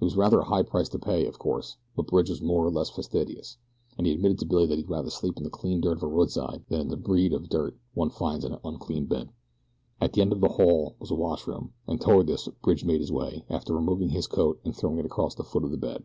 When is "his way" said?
13.00-13.44